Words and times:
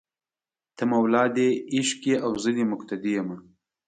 ته 0.75 0.83
مولا 0.89 1.23
دې 1.35 1.49
عشق 1.75 1.99
یې 2.09 2.15
او 2.25 2.31
زه 2.43 2.49
دې 2.57 2.63
مقتدي 2.71 3.11
یمه 3.17 3.37